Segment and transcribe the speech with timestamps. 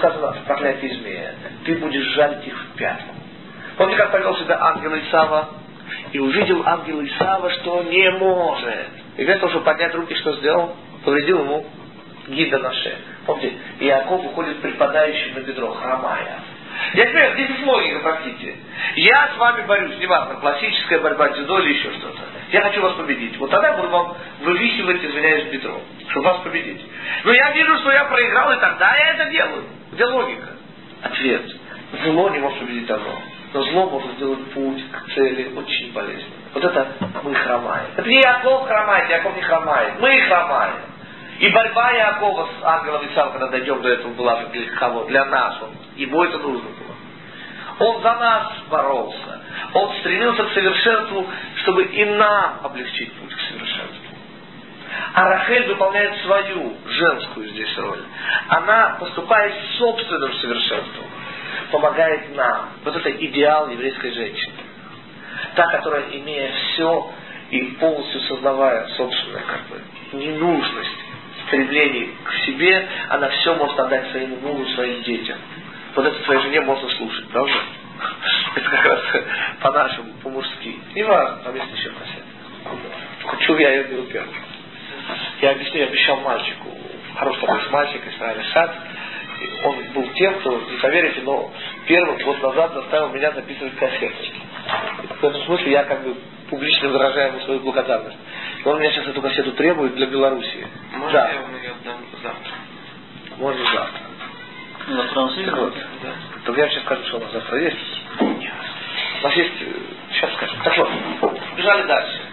[0.00, 1.34] сказано в проклятии змея?
[1.64, 3.14] Ты будешь жалить их в пятку.
[3.76, 5.48] Помните, как повел себя ангел Исава?
[6.12, 8.88] И увидел ангел Исава, что не может.
[9.16, 10.76] И вместо того, чтобы поднять руки, что сделал?
[11.04, 11.66] Повредил ему
[12.28, 12.96] гида на шее.
[13.26, 16.40] Помните, Иаков уходит припадающим на бедро, хромая.
[16.94, 18.56] Я говорю, здесь есть логика, простите.
[18.96, 22.22] Я с вами борюсь, неважно, классическая борьба, дзюдо или еще что-то.
[22.52, 23.36] Я хочу вас победить.
[23.38, 26.80] Вот тогда я буду вам вывихивать, извиняюсь, бедро, чтобы вас победить.
[27.24, 29.64] Но я вижу, что я проиграл, и тогда я это делаю.
[29.92, 30.48] Где логика?
[31.02, 31.42] Ответ.
[32.04, 33.12] Зло не может победить добро.
[33.52, 36.38] Но зло может сделать путь к цели очень болезненным.
[36.54, 36.86] Вот это
[37.22, 37.86] мы хромаем.
[37.96, 39.94] Это не Яков хромает, Яков не хромает.
[40.00, 40.76] Мы хромаем.
[41.40, 45.04] И борьба Якова с ангелом Исава, когда дойдем до этого, была для кого?
[45.04, 45.60] Для нас.
[45.62, 47.88] Он, ему это нужно было.
[47.88, 49.40] Он за нас боролся.
[49.72, 51.26] Он стремился к совершенству,
[51.62, 53.69] чтобы и нам облегчить путь к совершенству.
[55.12, 58.02] А Рахель выполняет свою женскую здесь роль.
[58.48, 61.06] Она, поступает собственным совершенством,
[61.70, 62.70] помогает нам.
[62.84, 64.54] Вот это идеал еврейской женщины.
[65.54, 67.10] Та, которая, имея все
[67.50, 69.82] и полностью сознавая собственную как бы,
[70.12, 70.98] ненужность,
[71.46, 75.38] стремлений к себе, она все может отдать своему мужу, своим детям.
[75.94, 77.52] Вот это своей жене можно слушать, правда?
[78.54, 79.00] Это как раз
[79.60, 80.78] по-нашему, по-мужски.
[80.94, 82.24] Не важно, там есть еще кассета.
[83.26, 84.34] Хочу я ее беру первым.
[85.40, 86.68] Я объясню, я обещал мальчику,
[87.16, 88.74] хороший такой мальчик, Исраиль Сад,
[89.64, 91.50] он был тем, кто, не поверите, но
[91.86, 94.32] первым год назад заставил меня записывать кассеты.
[95.20, 96.14] В этом смысле я как бы
[96.50, 98.18] публично выражаю ему свою благодарность.
[98.64, 100.66] И он меня сейчас эту кассету требует для Белоруссии.
[100.92, 101.30] Можно да.
[101.30, 102.52] я вам ее отдам завтра?
[103.38, 104.00] Можно завтра.
[104.88, 105.60] На французском?
[105.60, 105.74] Вот.
[106.46, 106.52] Да.
[106.56, 107.76] Я сейчас скажу, что у нас завтра есть.
[108.20, 108.52] Нет.
[109.20, 109.54] У нас есть...
[110.12, 110.58] Сейчас скажем.
[110.64, 112.29] Так вот, бежали дальше.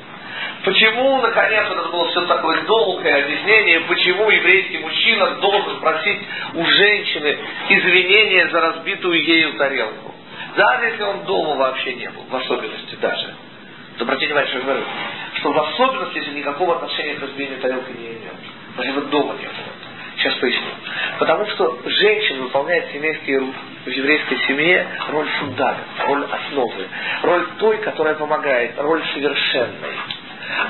[0.67, 6.19] Почему, наконец, это было все такое долгое объяснение, почему еврейский мужчина должен просить
[6.55, 7.37] у женщины
[7.69, 10.13] извинения за разбитую ею тарелку?
[10.57, 13.33] Даже если он дома вообще не был, в особенности даже.
[13.97, 14.83] То обратите внимание, что я говорю.
[15.35, 18.33] Что в особенности, если никакого отношения к разбиению тарелки не имел.
[18.75, 19.71] Даже вот дома не было.
[20.17, 20.71] Сейчас поясню.
[21.17, 23.39] Потому что женщина выполняет семейские
[23.85, 26.87] в еврейской семье роль фундамента, роль основы,
[27.23, 30.16] роль той, которая помогает, роль совершенной.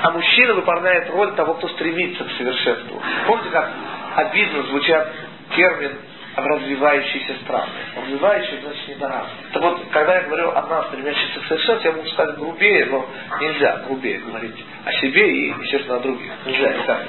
[0.02, 3.02] А мужчина выполняет роль того, кто стремится к совершенству.
[3.26, 3.70] Помните, как
[4.16, 5.12] обидно звучат
[5.56, 5.92] термин
[6.36, 7.70] развивающиеся страны.
[7.96, 9.52] Развивающие, значит, недоразвитые.
[9.52, 13.06] Так вот, когда я говорю о нас, стремящихся к совершенству, я могу сказать грубее, но
[13.40, 16.32] нельзя грубее говорить о себе и, естественно, о других.
[16.46, 17.06] Нельзя никак.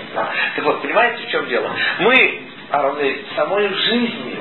[0.56, 1.72] Так вот, понимаете, в чем дело?
[2.00, 2.42] Мы,
[2.72, 4.36] равны самой жизни,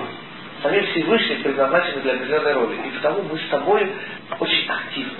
[0.62, 2.76] самим Всевышним предназначены для определенной роли.
[2.86, 3.92] И потому мы с тобой
[4.38, 5.12] очень активны.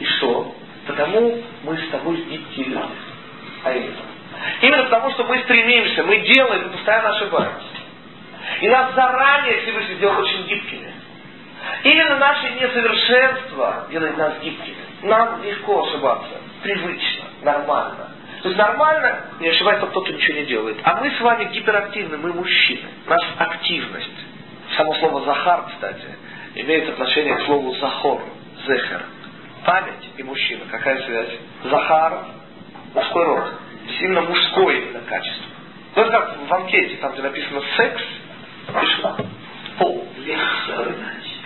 [0.00, 0.54] И что?
[0.88, 2.78] Потому мы с тобой люди.
[3.62, 4.84] А именно.
[4.84, 7.78] Потому, что мы стремимся, мы делаем, мы постоянно ошибаемся.
[8.62, 10.92] И нас заранее Всевышний сделал очень гибкими.
[11.84, 14.76] Именно наше несовершенство делает нас гибкими.
[15.02, 16.40] Нам легко ошибаться.
[16.62, 18.08] Привычно, нормально.
[18.42, 20.78] То есть нормально не ошибается тот, кто ничего не делает.
[20.84, 22.88] А мы с вами гиперактивны, мы мужчины.
[23.06, 24.26] Наша активность.
[24.76, 26.06] Само слово «захар», кстати,
[26.54, 28.22] имеет отношение к слову «захор»,
[28.66, 29.02] «зехер».
[29.64, 30.64] Память и мужчина.
[30.70, 31.38] Какая связь?
[31.64, 32.24] Захар,
[32.94, 33.54] мужской род.
[33.98, 35.46] Сильно мужское именно качество.
[35.96, 38.02] Ну, это как в анкете, там, где написано «секс»,
[38.72, 39.16] Пришла.
[39.78, 40.06] Пол.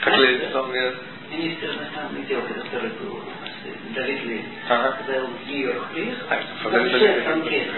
[0.02, 0.92] Как лезет он мне...
[1.30, 3.22] Министр иностранных дел, который был
[3.94, 4.98] Давид Левин, ага.
[4.98, 7.70] когда он в Нью-Йорк приехал, все анкеты.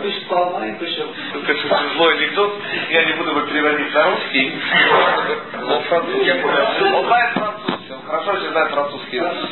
[0.00, 1.12] Пришел, и пришел.
[1.34, 4.52] Это злой анекдот, я не буду его переводить на русский.
[5.66, 6.32] Он французский.
[6.94, 7.34] Он знает
[8.32, 9.50] очень знает французский язык.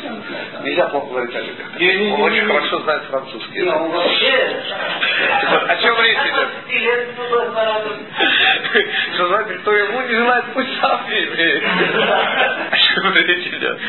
[0.63, 1.67] Нельзя плохо говорить о людях.
[2.13, 3.73] Он очень хорошо знает французский язык.
[5.67, 6.49] О чем речь идет?
[9.13, 11.63] Что значит, кто ему не желает, пусть сам имеет.
[12.71, 13.79] О чем речь идет?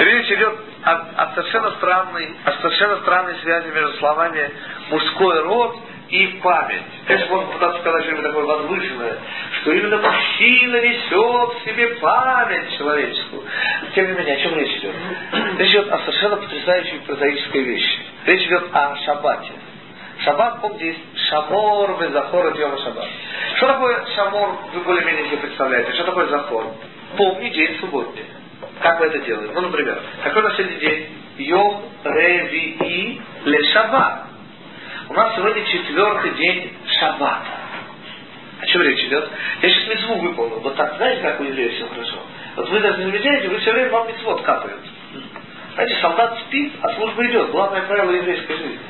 [0.00, 4.50] Речь идет о, о совершенно странной, о совершенно странной связи между словами
[4.90, 5.76] мужской род
[6.10, 6.82] и память.
[7.06, 9.18] Конечно, можно пытаться сказать что-нибудь такое возвышенное,
[9.60, 13.42] что именно мужчина несет в себе память человеческую.
[13.94, 14.94] Тем не менее, о чем речь идет?
[15.58, 17.98] Речь идет о совершенно потрясающей прозаической вещи.
[18.26, 19.52] Речь идет о шаббате.
[20.24, 23.06] Шаббат, помните, есть шамор, захор и йома шаббат.
[23.56, 25.92] Что такое шамор, вы более-менее себе представляете?
[25.92, 26.66] Что такое захор?
[27.16, 28.24] Помни день субботний.
[28.80, 29.52] Как мы это делаем?
[29.54, 31.08] Ну, например, какой у нас сегодня день?
[31.38, 34.27] Йом Реви Ле Шаббат.
[35.08, 37.46] У нас сегодня четвертый день Шаббата.
[38.60, 39.30] О чем речь идет?
[39.62, 40.60] Я сейчас митцву выполнил.
[40.60, 42.18] Вот так, знаете, как у евреев все хорошо?
[42.56, 44.80] Вот вы даже не замечаете, вы все время вам митцвот капают.
[45.74, 47.50] Знаете, солдат спит, а служба идет.
[47.50, 48.80] Главное правило еврейской жизни.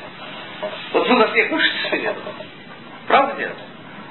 [0.91, 2.15] Вот вы во сне кушаете нет?
[3.07, 3.55] Правда нет?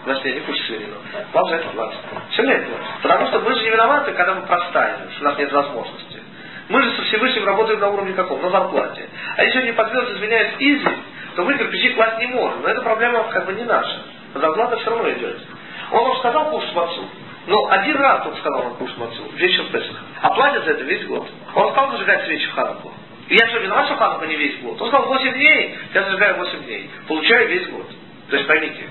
[0.05, 0.97] Значит, не кушай свинину.
[1.35, 2.01] Вам за это платят.
[2.31, 2.69] Все это?
[3.03, 6.23] Потому что мы же не виноваты, когда мы простаиваем, у нас нет возможности.
[6.71, 8.41] Мы же со Всевышним работаем на уровне каком?
[8.41, 9.09] На зарплате.
[9.37, 10.89] А если не подвез изменяет изи,
[11.37, 12.63] то мы кирпичи класть не можем.
[12.63, 14.03] Но эта проблема как бы не наша.
[14.35, 15.39] Зарплата все равно идет.
[15.91, 17.09] Он вам сказал кушать мацу.
[17.47, 19.23] Но один раз он сказал вам кушать мацу.
[19.35, 20.01] Вечер Песаха.
[20.21, 21.27] А платят за это весь год.
[21.55, 22.93] Он сказал зажигать свечи в Ханаку.
[23.29, 24.81] И я что, виноват, что Ханака не весь год?
[24.81, 26.91] Он сказал 8 дней, я зажигаю 8 дней.
[27.07, 27.87] Получаю весь год.
[28.31, 28.89] То есть поймите,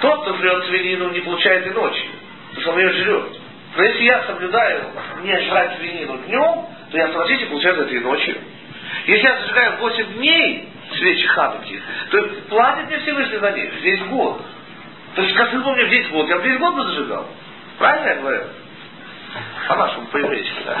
[0.00, 2.10] тот, кто жрет свинину, не получает и ночью.
[2.48, 3.40] Потому что он ее жрет.
[3.76, 4.84] Но если я соблюдаю
[5.22, 8.38] не жрать свинину днем, то я согласитесь, получаю это и ночью.
[9.06, 14.42] Если я зажигаю 8 дней свечи Хануки, то платит мне Всевышний за них весь год.
[15.14, 17.26] То есть, бы мне весь год, я бы весь год бы зажигал.
[17.78, 18.44] Правильно я говорю?
[19.68, 20.76] По-нашему, по-еврейски, да.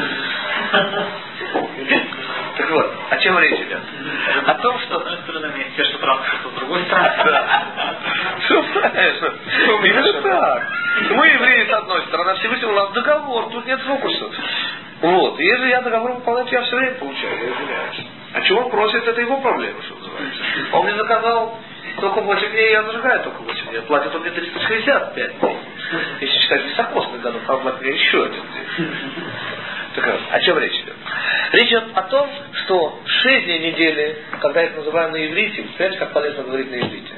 [2.56, 3.80] Так вот, о чем речь идет?
[4.46, 4.98] О том, что...
[4.98, 7.10] С одной стороны, есть те, что правда, что с другой стороны.
[7.24, 7.62] Да.
[8.40, 9.34] Все правильно.
[9.84, 10.68] Именно так.
[11.10, 14.30] Мы евреи с одной стороны, а Всевышний у нас договор, тут нет фокуса.
[15.00, 15.38] Вот.
[15.38, 18.06] И если я договор выполняю, я все время получаю, я извиняюсь.
[18.32, 19.96] А чего он просит, это его проблема, что.
[20.72, 21.58] Он мне заказал
[22.00, 23.80] только 8 дней, я зажигаю только 8 дней.
[23.82, 25.56] Платит он мне 365 дней.
[26.20, 28.88] Если считать високосный годов, а платит мне еще один день.
[29.96, 30.94] Так вот, о чем речь идет?
[31.52, 32.30] Речь идет о том,
[32.64, 37.14] что 6 дней недели, когда их называю на иврите, представляете, как полезно говорить на иврите?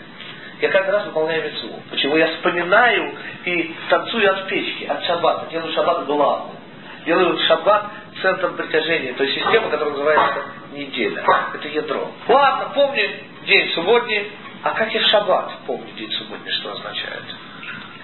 [0.60, 1.82] Я каждый раз выполняю мецву.
[1.90, 2.16] Почему?
[2.16, 5.50] Я вспоминаю и танцую от печки, от шаббата.
[5.50, 6.56] Делаю шаббат главным.
[7.04, 7.86] Делаю шаббат
[8.22, 9.12] центром притяжения.
[9.14, 11.24] То есть система, которая называется неделя.
[11.52, 12.12] Это ядро.
[12.28, 13.10] Ладно, помни
[13.46, 14.30] день субботний.
[14.62, 17.24] А как я в шаббат помню день субботний, что означает?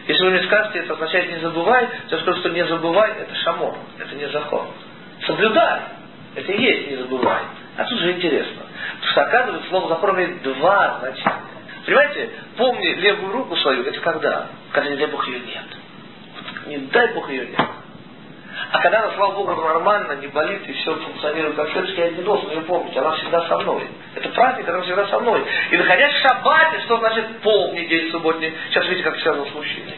[0.08, 3.76] Если вы мне скажете, это означает не забывай, то я что не забывай, это шамор,
[3.98, 4.68] это не закон.
[5.26, 5.80] Соблюдай,
[6.34, 7.42] это и есть не забывай.
[7.76, 8.62] А тут же интересно.
[8.94, 11.42] Потому что оказывается, слово закон имеет два значения.
[11.84, 14.48] Понимаете, помни левую руку свою, это когда?
[14.72, 15.64] Когда, не дай Бог, ее нет.
[16.66, 17.60] Не дай Бог, ее нет.
[18.70, 22.22] А когда она, слава Богу, нормально, не болит и все функционирует как следует, я не
[22.22, 23.88] должен ее помнить, она всегда со мной.
[24.14, 25.42] Это праздник, она всегда со мной.
[25.70, 28.52] И находясь в шаббате, что значит помни день субботний?
[28.68, 29.94] Сейчас видите, как связано с мужчиной.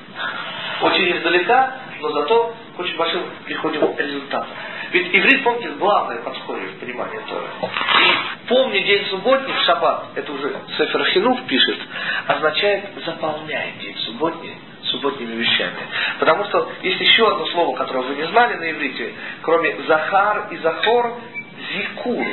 [0.83, 4.49] Очень издалека, но зато очень большим приходим результатом.
[4.93, 7.47] Ведь иврит, помните, главное подходит в понимании Торы.
[7.63, 11.79] И помни день субботний, шаббат, это уже Сефер Хинув пишет,
[12.27, 14.57] означает заполняй день субботний
[14.91, 15.77] субботними вещами.
[16.19, 20.57] Потому что есть еще одно слово, которое вы не знали на иврите, кроме Захар и
[20.59, 21.17] Захор,
[21.73, 22.27] Зикур.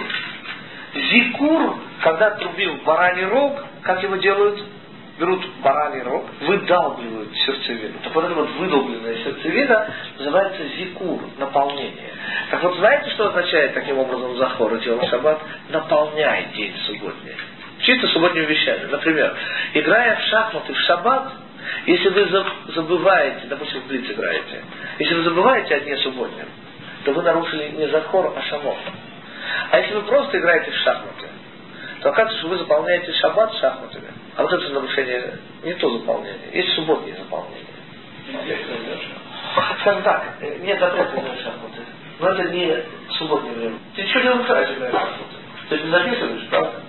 [0.93, 4.63] Зикур, когда трубил бараний рог, как его делают?
[5.19, 7.95] Берут бараний рог, выдалбливают сердцевину.
[8.03, 9.89] Так вот эта вот выдолбленная сердцевина
[10.19, 12.11] называется зикур, наполнение.
[12.51, 15.39] Так вот, знаете, что означает таким образом захор и тело шаббат?
[15.69, 17.33] Наполняй день субботний.
[17.79, 18.85] Чисто субботними вещами.
[18.91, 19.35] Например,
[19.73, 21.33] играя в шахматы в шаббат,
[21.85, 24.63] если вы забываете, допустим, в блиц играете,
[24.99, 26.47] если вы забываете о дне субботнем,
[27.05, 28.77] то вы нарушили не захор, а шамот.
[29.71, 31.27] А если вы просто играете в шахматы,
[32.01, 34.07] то оказывается, что вы заполняете шаббат шахматами.
[34.35, 36.49] А вот это нарушение не то заполнение.
[36.53, 37.65] Есть субботнее заполнение.
[39.81, 41.81] Скажем так, нет запрета играть шахматы.
[42.19, 42.83] Но это не
[43.17, 43.77] субботнее время.
[43.95, 45.35] Ты что не нарушаешь играть в шахматы?
[45.69, 46.81] То есть не записываешь, правда?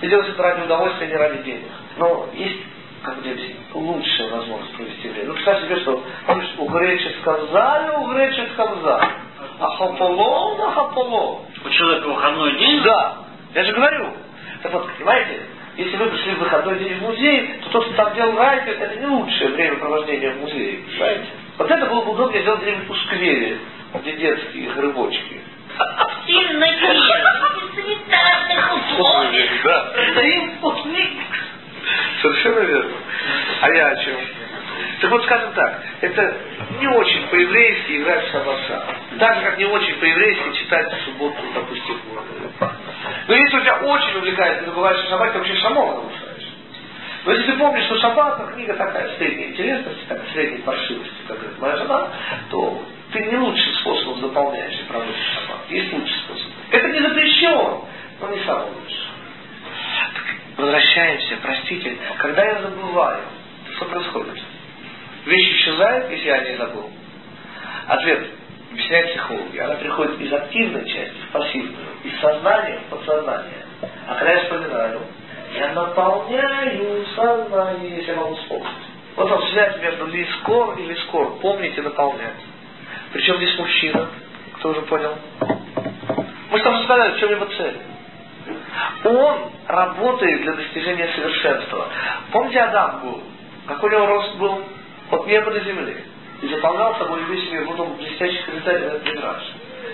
[0.00, 1.70] Ты делаешь это ради удовольствия, не ради денег.
[1.96, 2.60] Но есть
[3.04, 5.28] как говорить, лучшая возможность провести время.
[5.28, 9.08] Ну, представь себе, что, помнишь, у гречи сказали, у гречи сказали.
[9.60, 11.42] А хаполо, а хаполо.
[11.64, 12.82] У человека выходной день?
[12.82, 13.18] Да.
[13.54, 14.08] Я же говорю.
[14.62, 15.42] Так вот, понимаете,
[15.76, 18.96] если вы пришли в выходной день в музей, то то, что там делал Райкер, это
[18.96, 20.78] не лучшее времяпровождение в музее.
[20.86, 21.26] Понимаете?
[21.58, 23.58] Вот это было бы удобнее сделать где-нибудь в сквере,
[24.00, 25.40] где детские грибочки.
[26.26, 26.66] Сильно
[27.74, 29.50] санитарных условиях.
[29.64, 29.92] Да.
[32.22, 32.96] Совершенно верно.
[33.60, 34.16] А я о чем?
[35.00, 36.34] Так вот, скажем так, это
[36.80, 38.86] не очень по-еврейски играть в шабаса.
[39.18, 42.00] Так же, как не очень по-еврейски читать в субботу, допустим.
[43.28, 46.48] Но если у тебя очень увлекает, ты забываешь о шаббате, ты вообще шамон нарушаешь.
[47.24, 51.38] Но если ты помнишь, что шаббат, ну, книга такая, средней интересности, такая средней паршивости, как
[51.38, 52.08] говорит моя жена,
[52.50, 52.82] то
[53.12, 55.60] ты не лучшим способом заполняешь и проводишь шаббат.
[55.70, 56.46] Есть лучший способ.
[56.70, 57.80] Это не запрещен,
[58.20, 59.03] но не самый лучший
[60.56, 63.22] возвращаемся, простите, когда я забываю,
[63.76, 64.42] что происходит?
[65.26, 66.90] Вещь исчезает, если я не забыл.
[67.88, 68.26] Ответ
[68.70, 69.58] объясняет психологи.
[69.58, 73.66] Она приходит из активной части в пассивную, из сознания в подсознание.
[74.06, 75.00] А когда я вспоминаю,
[75.56, 78.68] я наполняю сознание, если я могу вспомнить.
[79.16, 81.38] Вот он связь между лискор и лискор.
[81.40, 82.34] Помните, наполнять.
[83.12, 84.08] Причем здесь мужчина.
[84.58, 85.14] Кто уже понял?
[86.50, 87.76] Мы же там сказали, в чем его цель.
[89.04, 91.88] Он работает для достижения совершенства.
[92.32, 93.22] Помните, Адам был
[93.66, 94.64] Какой у него рост был?
[95.10, 95.96] От неба до земли.
[96.40, 97.64] И заполнял собой весь мир.
[97.66, 97.78] Вот
[98.64, 99.42] на этот мидраж.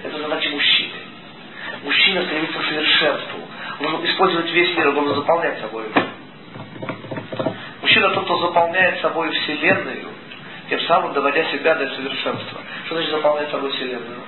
[0.04, 0.94] Это задача мужчины.
[1.82, 3.38] Мужчина стремится к совершенству.
[3.80, 5.84] Он должен использовать весь мир, он должен заполнять собой.
[7.82, 10.08] Мужчина тот, кто заполняет собой Вселенную,
[10.68, 12.60] тем самым доводя себя до совершенства.
[12.86, 14.20] Что значит заполнять собой Вселенную?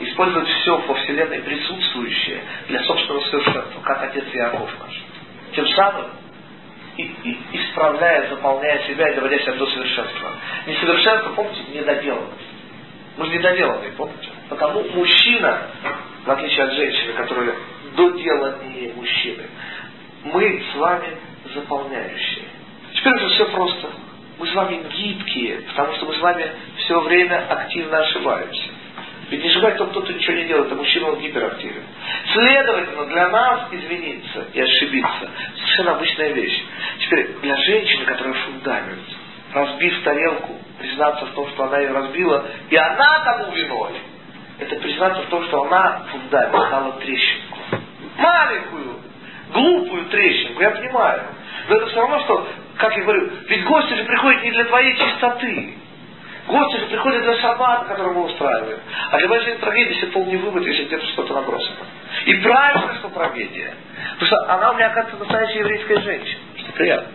[0.00, 5.02] Использовать все по Вселенной присутствующее для собственного совершенства, как отец Иаков наш.
[5.54, 6.06] Тем самым
[6.98, 10.32] и, и, исправляя, заполняя себя и доводя себя до совершенства.
[10.66, 12.48] Несовершенство, помните, недоделанность.
[13.16, 14.28] Мы же недоделанные, помните?
[14.48, 15.62] Потому мужчина,
[16.24, 17.54] в отличие от женщины, которая
[17.96, 19.44] доделанные мужчины,
[20.24, 21.16] мы с вами
[21.54, 22.44] заполняющие.
[22.94, 23.88] Теперь уже все просто.
[24.38, 28.67] Мы с вами гибкие, потому что мы с вами все время активно ошибаемся.
[29.30, 31.82] Ведь не ошибается тот, кто ничего не делает, а мужчина он гиперактивен.
[32.32, 36.64] Следовательно, для нас извиниться и ошибиться совершенно обычная вещь.
[37.00, 39.00] Теперь для женщины, которая фундамент,
[39.52, 43.92] разбив тарелку, признаться в том, что она ее разбила, и она тому виной,
[44.60, 47.58] это признаться в том, что она фундамент стала трещинку.
[48.16, 49.00] Маленькую,
[49.52, 51.22] глупую трещинку, я понимаю.
[51.68, 54.96] Но это все равно, что, как я говорю, ведь гости же приходят не для твоей
[54.96, 55.74] чистоты.
[56.48, 58.78] Гости же приходят для шаббата, который мы устраиваем.
[59.10, 61.76] А для большой трагедии, если пол не вымыт, если где-то что-то набросано.
[62.24, 63.74] И правильно, что трагедия.
[64.18, 66.40] Потому что она у меня оказывается настоящая еврейская женщина.
[66.56, 67.12] Что приятно.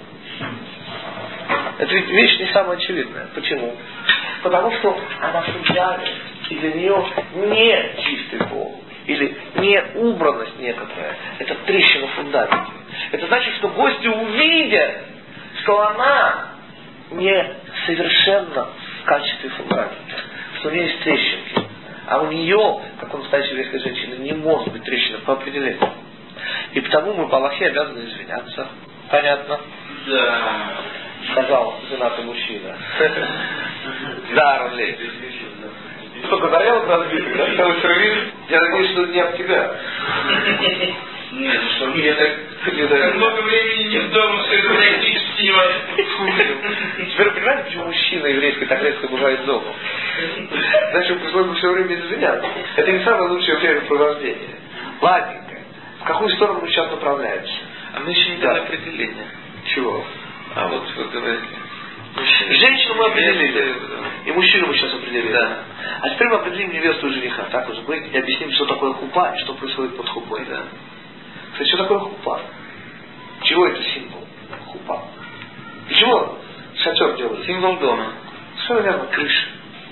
[1.79, 3.27] Это ведь вещь не самая очевидная.
[3.33, 3.75] Почему?
[4.43, 6.09] Потому что она фундамент,
[6.49, 11.15] и для нее не чистый пол или не убранность некоторая.
[11.39, 12.71] Это трещина в фундаменте.
[13.11, 14.91] Это значит, что гости увидят,
[15.63, 16.49] что она
[17.11, 18.67] не совершенно
[19.03, 20.15] в качестве фундамента,
[20.60, 21.67] что у нее есть трещинки.
[22.07, 25.89] А у нее, как у настоящей еврейской женщины, не может быть трещина по определению.
[26.74, 28.67] И потому мы по Аллахе обязаны извиняться.
[29.10, 29.60] Понятно?
[30.07, 30.41] Да.
[31.31, 32.75] Сказал женатый мужчина.
[34.36, 34.98] Да, Ролей.
[36.25, 37.55] Сколько тарелок разбитых, да?
[37.55, 38.17] Целый сервис.
[38.50, 39.72] Я надеюсь, что не об тебя.
[41.33, 44.55] Нет, ну что, мне так много времени нет дома, что
[47.12, 49.73] Теперь понимаете, почему мужчина еврейский так резко бывает дома?
[50.91, 52.47] Значит, пришлось бы все время извиняться.
[52.77, 54.55] Это не самое лучшее времяпровождение.
[55.01, 55.57] Ладненько.
[56.00, 57.53] В какую сторону мы сейчас направляемся?
[57.93, 59.27] А мы еще не дали определения.
[59.73, 60.03] Чего?
[60.55, 61.47] А вот вы говорите.
[62.50, 63.75] Женщину мы определили.
[64.25, 65.31] И мужчину мы сейчас определили.
[65.31, 65.59] Да.
[66.01, 67.43] А теперь мы определим невесту и жениха.
[67.51, 70.45] Так уже мы и объясним, что такое хупа и что происходит под хупой.
[70.45, 70.63] Да.
[71.53, 72.41] Кстати, что такое хупа?
[73.43, 74.27] Чего это символ?
[74.67, 75.03] Хупа.
[75.93, 76.39] И чего
[76.83, 77.45] шатер делает?
[77.45, 78.13] Символ дома.
[78.65, 79.05] Что верно?
[79.12, 79.47] Крыша.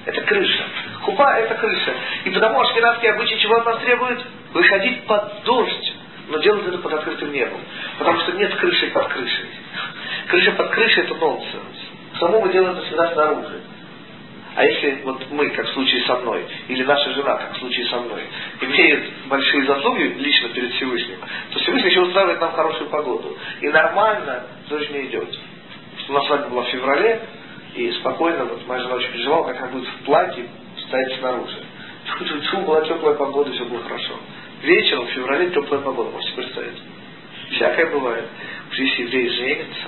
[0.06, 0.64] Это крыша.
[1.02, 1.94] Хупа это крыша.
[2.26, 4.26] И потому ашкенадские обычаи чего от нас требуют?
[4.52, 5.94] Выходить под дождь.
[6.30, 7.60] Но делать это под открытым небом.
[8.00, 9.46] Потому что нет крыши под крышей.
[10.28, 11.78] Крыша под крышей это нонсенс.
[12.20, 13.62] Само мы делаем это всегда снаружи.
[14.56, 17.86] А если вот мы, как в случае со мной, или наша жена, как в случае
[17.88, 18.24] со мной,
[18.60, 21.20] имеет большие заслуги лично перед Всевышним,
[21.52, 23.38] то Всевышний еще устраивает нам хорошую погоду.
[23.62, 25.30] И нормально дождь не идет.
[26.04, 27.22] Что у нас с вами было в феврале,
[27.76, 30.46] и спокойно, вот моя жена очень переживала, как она будет в платье
[30.88, 31.58] стоять снаружи.
[32.18, 34.14] Чу-чу-чу, была теплая погода, все было хорошо.
[34.64, 36.82] Вечером в феврале теплая погода, можете представить.
[37.52, 38.26] Всякое бывает.
[38.72, 39.88] Уж если евреи женятся,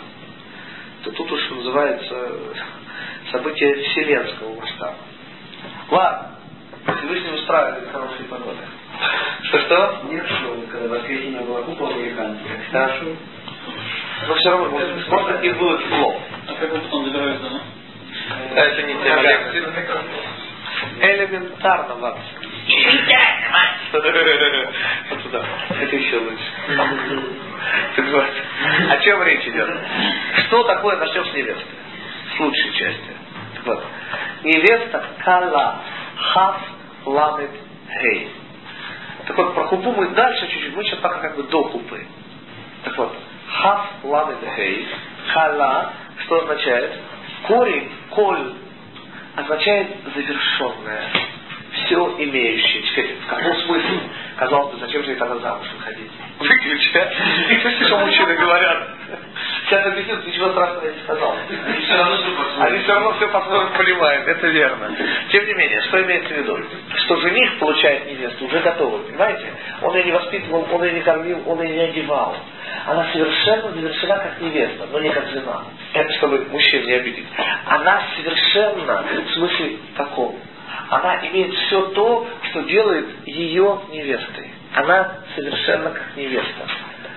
[1.03, 2.31] то тут уж называется
[3.31, 4.97] событие вселенского масштаба.
[5.89, 6.29] Ладно,
[6.97, 8.57] Всевышний устраивает хорошие погоды.
[9.43, 10.01] Что-что?
[10.09, 12.57] Нет, что когда воскресенье была купол американская.
[12.71, 12.97] Да.
[14.27, 16.21] Но все равно, может, может и было тепло.
[16.47, 17.59] А как потом добирались дома?
[18.55, 19.63] Это не тема лекции.
[21.01, 22.19] Элементарно, Макс.
[23.93, 25.45] Вот туда.
[25.69, 26.43] Это еще лучше.
[27.95, 28.25] Так вот,
[28.89, 29.69] о чем речь идет?
[30.47, 31.65] Что такое начнем с невесты?
[32.35, 33.11] С лучшей части.
[33.55, 33.83] Так вот.
[34.43, 35.79] Невеста кала
[36.15, 36.61] хав
[37.05, 37.51] ламет
[37.99, 38.31] хей.
[39.27, 42.05] Так вот, про хупу мы дальше чуть-чуть, мы сейчас пока как бы до хупы.
[42.83, 43.15] Так вот,
[43.53, 44.87] хав ламет хей,
[45.33, 45.93] кала,
[46.25, 46.91] что означает?
[47.47, 48.53] Корень, коль,
[49.35, 51.11] означает завершенное
[51.73, 52.83] все имеющее.
[52.83, 53.99] Теперь, в каком смысле?
[54.37, 56.11] Казалось бы, зачем же ей тогда замуж выходить?
[56.39, 57.85] Выключи, а?
[57.85, 58.87] Что мужчины говорят?
[59.65, 61.35] Сейчас объясню, ничего страшного я не сказал.
[61.39, 63.13] Они все равно все по-своему.
[63.15, 64.95] Все по-своему понимают, это верно.
[65.31, 66.59] Тем не менее, что имеется в виду?
[66.95, 69.45] Что жених получает невесту уже готовую, понимаете?
[69.81, 72.35] Он ее не воспитывал, он ее не кормил, он ее не одевал.
[72.85, 75.63] Она совершенно завершена как невеста, но не как жена.
[75.93, 77.25] Это чтобы мужчин не обидеть.
[77.65, 80.39] Она совершенно, в смысле каком?
[80.89, 84.51] Она имеет все то, что делает ее невестой.
[84.75, 86.67] Она совершенно как невеста.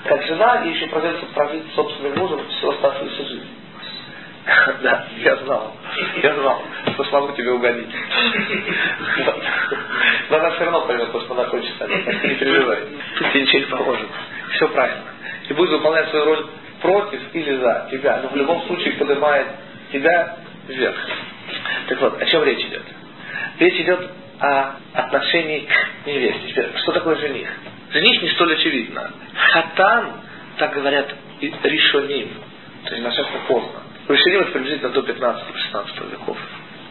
[0.05, 3.49] Как жена, ей еще придется прожить собственным мужем всю оставшуюся жизнь.
[4.83, 5.75] Да, я знал.
[6.23, 7.89] Я знал, что смогу тебе угодить.
[10.31, 11.75] Но она все равно поймет, что она хочет.
[11.81, 12.79] Не переживай.
[13.19, 14.09] Тут тебе ничего не поможет.
[14.53, 15.16] Все правильно.
[15.49, 16.47] И будет выполнять свою роль
[16.81, 18.21] против или за тебя.
[18.23, 19.47] Но в любом случае поднимает
[19.93, 20.37] тебя
[20.69, 20.97] вверх.
[21.89, 22.83] Так вот, о чем речь идет?
[23.59, 24.11] Речь идет
[24.41, 26.49] о отношении к невесте.
[26.49, 27.49] Теперь, что такое жених?
[27.91, 29.11] Жених не столь очевидно.
[29.35, 30.13] Хатан,
[30.59, 32.31] так говорят, решоним.
[32.85, 33.81] То есть достаточно поздно.
[34.09, 36.37] Решоним это приблизительно до 15-16 веков.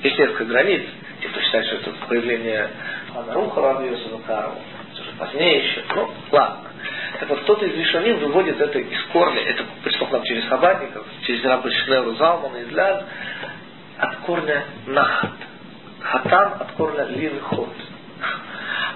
[0.04, 0.82] Есть несколько границ.
[1.22, 2.70] Те, кто считает, что это появление
[3.16, 4.56] Анаруха Раби Йосифа Карова.
[4.94, 5.84] Это уже позднее еще.
[5.96, 6.70] Ну, ладно.
[7.20, 9.42] Так кто-то из Решоним выводит это из корня.
[9.42, 13.06] Это пришло к нам через Хабадников, через Рабы Шнелу Залмана и Ляд.
[13.98, 15.32] От корня Нахат.
[16.02, 17.74] Хатан от корня Линхот.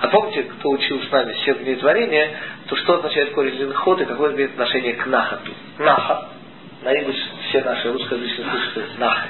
[0.01, 2.31] А помните, кто учил с нами все дней творения,
[2.67, 5.51] то что означает корень линхот и какое имеет отношение к нахату?
[5.77, 6.29] Нахат.
[6.83, 7.15] На ибус
[7.49, 9.29] все наши русскоязычные слушатели нахат.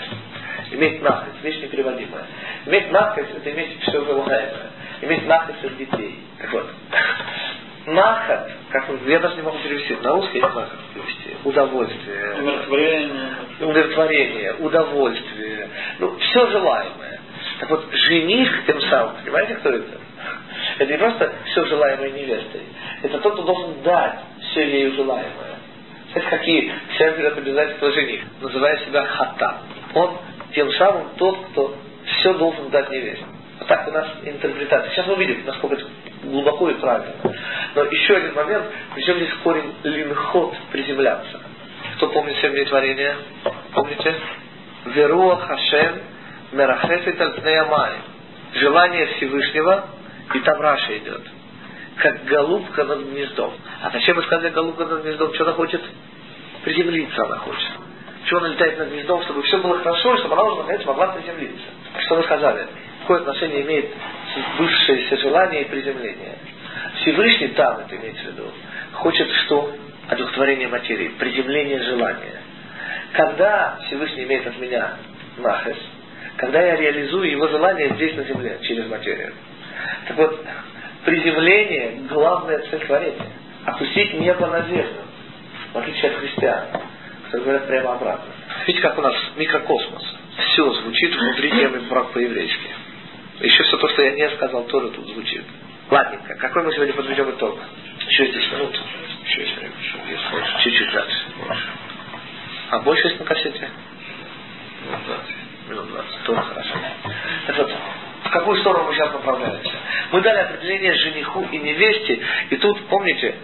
[0.71, 2.25] Иметь нахат, вещь непереводимая.
[2.67, 4.69] Иметь нахат, это иметь все желаемое.
[5.01, 6.19] Иметь нахат от детей.
[6.39, 6.69] Так вот.
[7.93, 11.35] Нахат, как я даже не могу перевести, на русский я нахат перевести.
[11.43, 12.35] Удовольствие.
[12.39, 13.29] Умиротворение.
[13.61, 15.69] Умиротворение, удовольствие.
[15.99, 17.19] Ну, все желаемое.
[17.59, 19.97] Так вот, жених тем самым, понимаете, кто это?
[20.77, 22.61] Это не просто все желаемое невестой.
[23.03, 24.19] Это тот, кто должен дать
[24.51, 25.57] все ею желаемое.
[26.11, 29.57] Знаете, какие вся берет обязательства жених, называя себя хата.
[29.93, 30.17] Он
[30.53, 33.25] тем самым тот, кто все должен дать невесте.
[33.59, 34.91] Вот так у нас интерпретация.
[34.91, 35.85] Сейчас мы увидим, насколько это
[36.23, 37.13] глубоко и правильно.
[37.75, 41.39] Но еще один момент, причем здесь корень линхот, приземляться.
[41.97, 43.15] Кто помнит все творения?
[43.73, 44.15] Помните?
[44.85, 46.01] Веруа Хашем
[46.51, 47.93] Мерахефет Альпнеямай.
[48.55, 49.85] Желание Всевышнего,
[50.33, 51.21] и там Раша идет.
[51.97, 53.53] Как голубка над гнездом.
[53.83, 55.33] А зачем мы сказали голубка над гнездом?
[55.33, 55.81] Что она хочет?
[56.63, 57.71] Приземлиться она хочет.
[58.25, 61.65] Чего она летает над гнездом, чтобы все было хорошо, чтобы она уже наконец могла приземлиться.
[62.05, 62.67] Что мы сказали?
[63.01, 63.93] Какое отношение имеет
[64.57, 66.37] высшееся желание и приземление?
[67.01, 68.51] Всевышний там, это имеется в виду,
[68.93, 69.75] хочет что?
[70.07, 72.41] Одухотворение материи, приземление желания.
[73.13, 74.95] Когда Всевышний имеет от меня
[75.37, 75.77] нахес,
[76.37, 79.33] когда я реализую его желание здесь на земле, через материю.
[80.07, 80.45] Так вот,
[81.05, 83.27] приземление– главная цель творения.
[83.65, 85.03] Опустить небо на землю,
[85.73, 86.65] в отличие от христиан,
[87.25, 88.33] которые говорят прямо обратно.
[88.65, 90.03] Видите, как у нас микрокосмос.
[90.37, 92.69] Все звучит внутри темы брак по-еврейски.
[93.41, 95.43] Еще все то, что я не сказал, тоже тут звучит.
[95.89, 97.57] Ладненько, какой мы сегодня подведем итог?
[98.07, 98.81] Еще 10 минут.
[99.25, 99.71] Еще.
[100.63, 101.21] Чуть-чуть дальше.
[102.71, 103.69] А больше есть на кассете?
[104.85, 105.25] Минут 20.
[105.69, 106.23] Минут 20.
[106.23, 106.75] Тоже хорошо.
[107.47, 107.71] Так вот,
[108.23, 109.71] в какую сторону мы сейчас направляемся?
[110.11, 113.35] Мы дали определение жениху и невесте, и тут, помните,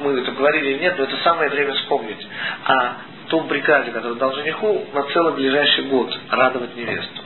[0.00, 2.26] мы это говорили или нет, но это самое время вспомнить
[2.64, 2.94] о
[3.28, 7.23] том приказе, который дал жениху на целый ближайший год радовать невесту.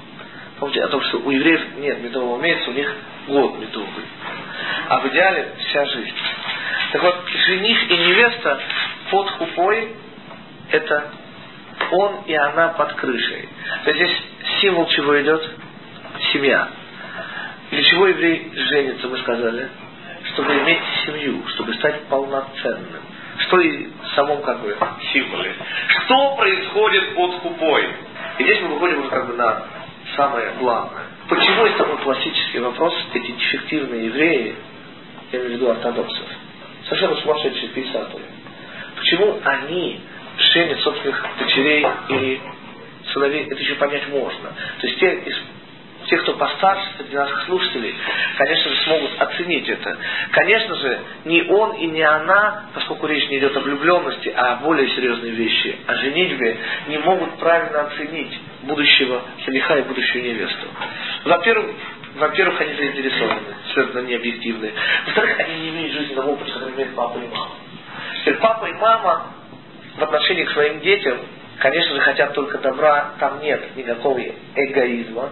[0.58, 2.92] Помните о том, что у евреев нет медового месяца, у них
[3.28, 4.04] год медовый.
[4.88, 6.16] А в идеале вся жизнь.
[6.92, 8.60] Так вот, жених и невеста
[9.10, 9.94] под хупой–
[10.70, 11.12] это
[11.90, 13.48] он и она под крышей.
[13.84, 15.48] То есть здесь символ чего идет?
[16.32, 16.68] Семья.
[17.70, 19.68] Для чего еврей женится, мы сказали?
[20.32, 23.02] Чтобы иметь семью, чтобы стать полноценным.
[23.46, 24.76] Что и в самом как бы
[25.12, 25.54] символе.
[25.86, 27.88] Что происходит под хупой?
[28.38, 29.77] И здесь мы выходим уже как бы на
[30.18, 31.04] самое главное.
[31.28, 34.56] Почему есть такой классический вопрос, эти дефективные евреи,
[35.32, 36.26] я имею в виду ортодоксов,
[36.86, 38.24] совершенно сумасшедшие писатели,
[38.96, 40.00] почему они
[40.38, 42.40] женят собственных дочерей или
[43.12, 44.50] сыновей, это еще понять можно.
[44.80, 45.22] То есть те
[46.08, 47.94] те, кто постарше среди наших слушателей,
[48.36, 49.98] конечно же, смогут оценить это.
[50.32, 54.56] Конечно же, ни он и не она, поскольку речь не идет о влюбленности, а о
[54.56, 56.56] более серьезные вещи, о женитьбе,
[56.88, 60.66] не могут правильно оценить будущего жениха и будущую невесту.
[61.24, 61.76] Во-первых,
[62.16, 63.40] во-первых, они заинтересованы,
[63.74, 64.72] совершенно необъективные.
[65.06, 67.50] Во-вторых, они не имеют жизненного опыта, который имеют папа и мама.
[68.20, 69.26] Теперь папа и мама
[69.96, 71.18] в отношении к своим детям,
[71.58, 74.20] конечно же, хотят только добра, там нет никакого
[74.54, 75.30] эгоизма,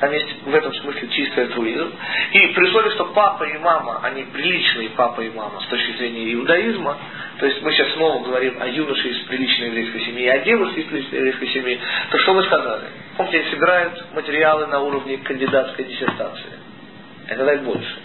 [0.00, 1.90] там есть в этом смысле чистый альтруизм.
[2.32, 6.34] И при условии, что папа и мама, они приличные папа и мама с точки зрения
[6.34, 6.98] иудаизма,
[7.38, 10.82] то есть мы сейчас снова говорим о юноше из приличной еврейской семьи и о девушке
[10.82, 11.80] из приличной еврейской семьи,
[12.10, 12.86] то что мы сказали?
[13.16, 16.52] Помните, они собирают материалы на уровне кандидатской диссертации.
[17.28, 17.98] Это дает больше.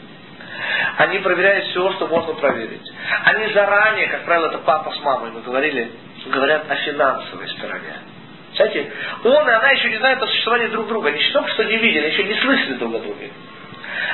[0.97, 2.91] Они проверяют все, что можно проверить.
[3.25, 5.91] Они заранее, как правило, это папа с мамой, мы говорили,
[6.27, 8.10] говорят о финансовой стороне.
[8.55, 8.91] Знаете,
[9.23, 11.09] он и она еще не знают о существовании друг друга.
[11.09, 13.31] Они еще только что не видели, еще не слышали друг о друге.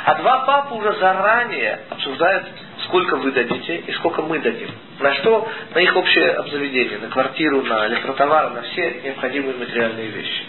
[0.06, 2.46] А два папы уже заранее обсуждают,
[2.86, 4.70] сколько вы дадите и сколько мы дадим.
[5.00, 5.50] На что?
[5.74, 10.44] На их общее обзаведение, на квартиру, на электротовары, на все необходимые материальные вещи.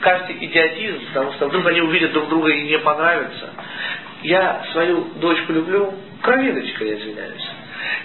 [0.00, 3.50] Каждый идиотизм, потому что вдруг они увидят друг друга и не понравится.
[4.22, 7.51] Я свою дочку люблю, кровиночка, я извиняюсь.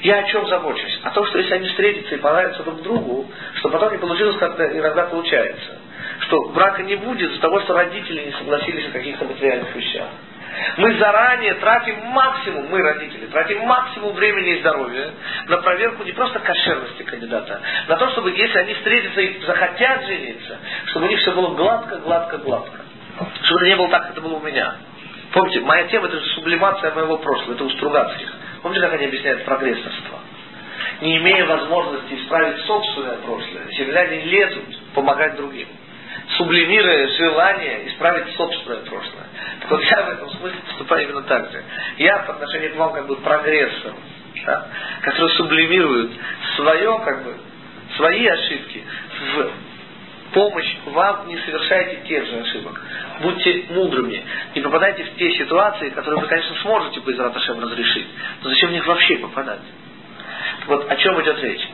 [0.01, 0.99] Я о чем забочусь?
[1.03, 4.59] О том, что если они встретятся и понравятся друг другу, что потом не получилось, как
[4.59, 5.77] иногда получается.
[6.21, 10.07] Что брака не будет из-за того, что родители не согласились о каких-то материальных вещах.
[10.77, 15.11] Мы заранее тратим максимум, мы родители, тратим максимум времени и здоровья
[15.47, 20.57] на проверку не просто кошерности кандидата, на то, чтобы если они встретятся и захотят жениться,
[20.85, 22.79] чтобы у них все было гладко, гладко, гладко.
[23.43, 24.75] Чтобы это не было так, как это было у меня.
[25.31, 28.33] Помните, моя тема это же сублимация моего прошлого, это у Стругацких.
[28.61, 30.19] Помните, как они объясняют прогрессорство?
[31.01, 35.67] Не имея возможности исправить собственное прошлое, земляне лезут помогать другим
[36.35, 39.27] сублимируя желание исправить собственное прошлое.
[39.61, 41.63] Так вот я в этом смысле поступаю именно так же.
[41.97, 43.93] Я по отношению к вам как бы прогрессор,
[44.45, 44.67] да,
[45.01, 46.11] который сублимирует
[46.55, 47.35] свое, как бы,
[47.95, 48.83] свои ошибки
[49.19, 49.51] в
[50.33, 52.81] помощь вам, не совершайте тех же ошибок.
[53.21, 54.23] Будьте мудрыми.
[54.55, 58.07] Не попадайте в те ситуации, которые вы, конечно, сможете по Израташем разрешить.
[58.43, 59.61] Но зачем в них вообще попадать?
[60.67, 61.67] Вот о чем идет речь.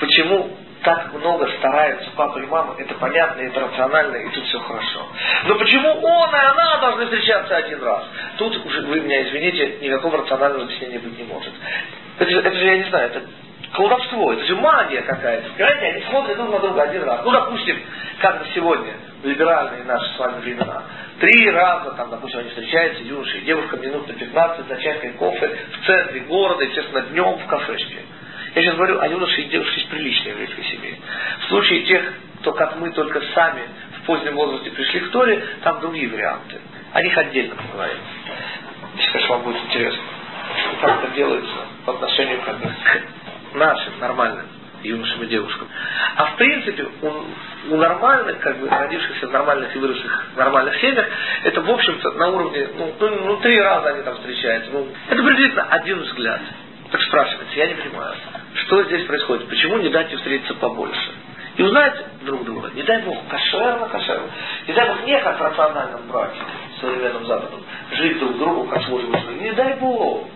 [0.00, 5.08] Почему так много стараются папа и мама, это понятно, это рационально, и тут все хорошо.
[5.46, 8.04] Но почему он и она должны встречаться один раз?
[8.36, 11.52] Тут уже, вы меня извините, никакого рационального объяснения быть не может.
[12.18, 13.22] Это, это же, я не знаю, это
[13.72, 15.50] колдовство, это же магия какая-то.
[15.50, 17.20] Понимаете, они смотрят друг на друга один раз.
[17.24, 17.76] Ну, допустим,
[18.20, 20.82] как сегодня, либеральные наши с вами времена.
[21.20, 25.58] Три раза, там, допустим, они встречаются, юноши и девушка, минут на 15 за чашкой кофе
[25.72, 27.98] в центре города, естественно, днем в кафешке.
[28.54, 31.00] Я сейчас говорю о юноше и девушке из приличной еврейской семьи.
[31.40, 33.62] В случае тех, кто, как мы, только сами
[34.00, 36.56] в позднем возрасте пришли к Торе, там другие варианты.
[36.92, 37.98] О них отдельно поговорим.
[38.96, 40.02] Если, конечно, вам будет интересно,
[40.80, 41.54] как это делается
[41.84, 42.48] по отношению к
[43.54, 44.46] нашим нормальным
[44.82, 45.68] юношам и девушкам.
[46.16, 50.80] А в принципе, у, у нормальных, как бы родившихся в нормальных и выросших в нормальных
[50.80, 51.06] семьях,
[51.44, 54.70] это в общем-то на уровне, ну, ну, ну три раза они там встречаются.
[54.70, 56.40] Ну, это приблизительно один взгляд.
[56.90, 58.14] Так спрашивается, я не понимаю,
[58.54, 61.10] что здесь происходит, почему не дать им встретиться побольше?
[61.56, 64.28] И узнать друг друга, не дай Бог, кошерно, кошерно.
[64.66, 66.38] Не дай Бог, не как в рациональном браке
[66.76, 67.60] с современным Западом,
[67.92, 70.28] жить друг другу как с мужем и Не дай Бог.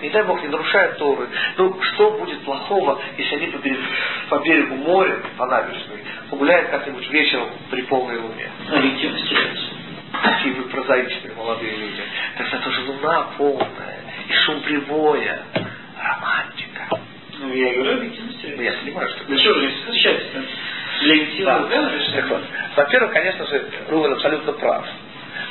[0.00, 1.28] Не дай Бог, не нарушая Торы.
[1.56, 3.82] Ну, что будет плохого, если они по берегу,
[4.28, 8.50] по берегу моря, по набережной, погуляют как-нибудь вечером при полной луне?
[8.72, 9.64] Объективность теряется.
[10.22, 12.02] Какие вы прозаичные молодые люди.
[12.38, 15.42] Так это же луна полная, и шум прибоя,
[15.98, 17.00] романтика.
[17.40, 18.10] Ну, я говорю
[18.56, 19.24] Ну, я понимаю, что...
[19.28, 20.28] Ну, что не встречаетесь?
[21.02, 22.40] Для интима Да.
[22.76, 24.86] Во-первых, конечно же, Рувен абсолютно прав.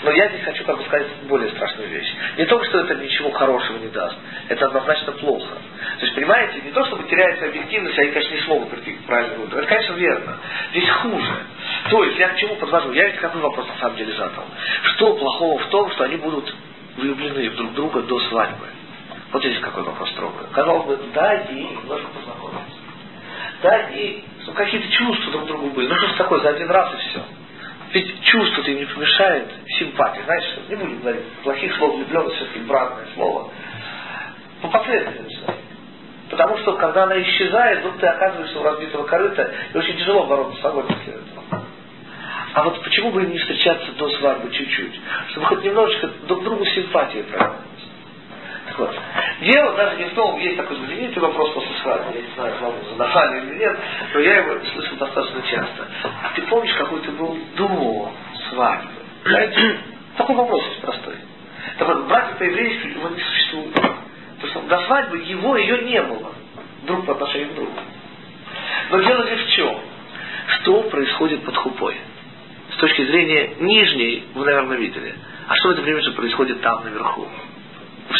[0.03, 2.13] Но я здесь хочу как бы сказать более страшную вещь.
[2.37, 4.17] Не только, что это ничего хорошего не даст.
[4.49, 5.55] Это однозначно плохо.
[5.99, 9.43] То есть, понимаете, не то, чтобы теряется объективность, они, конечно, не смогут прийти к правильному
[9.43, 9.57] выводу.
[9.57, 10.37] Это, конечно, верно.
[10.71, 11.33] Здесь хуже.
[11.89, 12.91] То есть, я к чему подвожу?
[12.91, 14.45] Я ведь какой вопрос на самом деле задал?
[14.95, 16.53] Что плохого в том, что они будут
[16.97, 18.67] влюблены в друг друга до свадьбы?
[19.31, 20.47] Вот здесь какой вопрос трогаю.
[20.51, 22.77] Казалось бы, дай ей немножко познакомиться.
[23.63, 25.87] Дай ей, чтобы какие-то чувства друг к другу были.
[25.87, 27.21] Ну что такое, за один раз и все.
[27.93, 30.21] Ведь чувство-то им не помешает симпатии.
[30.25, 33.51] Знаешь, не будем говорить плохих слов, влюбленность все-таки бранное слово.
[34.63, 35.07] По своим.
[36.29, 40.59] Потому что, когда она исчезает, вдруг ты оказываешься у разбитого корыта, и очень тяжело бороться
[40.59, 41.63] с огонь после этого.
[42.55, 44.99] А вот почему бы им не встречаться до свадьбы чуть-чуть?
[45.29, 47.72] Чтобы хоть немножечко друг другу симпатии проявить.
[48.77, 48.95] Вот,
[49.41, 52.73] дело даже не в том, есть такой знаменитый вопрос после свадьбы, я не знаю, вам
[52.89, 53.77] задавали или нет,
[54.13, 55.87] но я его слышал достаточно часто.
[56.03, 58.11] А ты помнишь, какой ты был до
[58.49, 58.89] свадьбы?
[60.17, 61.15] Такой вопрос есть простой.
[61.77, 63.73] Так вот, брак по-еврейски его не существует.
[63.73, 66.33] То есть до свадьбы его, ее не было.
[66.83, 67.79] Друг по отношению к другу.
[68.89, 69.79] Но дело здесь в чем?
[70.47, 71.95] Что происходит под хупой?
[72.73, 75.15] С точки зрения нижней, вы, наверное, видели.
[75.47, 77.27] А что в это время же происходит там, наверху?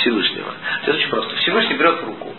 [0.03, 0.53] Всевышнего.
[0.81, 1.35] Это очень просто.
[1.37, 2.33] Всевышний берет руку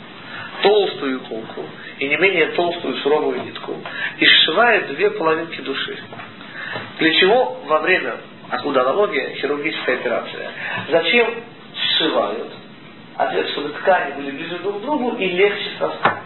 [0.62, 1.64] толстую иголку
[1.98, 3.77] и не менее толстую суровую нитку
[4.18, 5.98] и сшивает две половинки души.
[6.98, 8.16] Для чего во время,
[8.50, 10.50] откуда аналогия, хирургическая операция?
[10.90, 11.35] Зачем
[11.74, 12.53] сшивают?
[13.16, 16.22] Ответ, чтобы ткани были ближе друг к другу и легче соскать.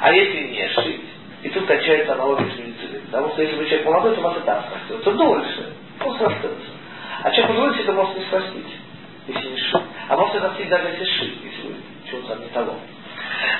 [0.00, 1.04] А если не сшить,
[1.42, 3.00] и тут кончается аналогия с медициной.
[3.06, 5.12] Потому что если вы человек молодой, то вас и так срастется.
[5.12, 6.70] дольше, он срастется.
[7.22, 8.83] А человек пожилой, это может не срастить
[9.26, 9.82] если не сшить.
[10.08, 11.76] А может это даже если сшить, если
[12.10, 12.76] чего-то не того.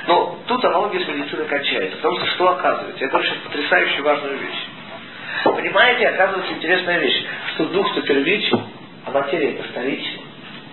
[0.07, 1.97] Но тут аналогия с медициной кончается.
[1.97, 3.03] Потому что что оказывается?
[3.03, 4.67] Я говорю сейчас потрясающую важную вещь.
[5.43, 8.61] Понимаете, оказывается интересная вещь, что дух что первичен,
[9.05, 10.21] а материя это вторична.